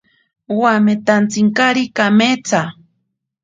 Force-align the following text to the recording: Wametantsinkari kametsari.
Wametantsinkari 0.59 1.83
kametsari. 1.97 2.65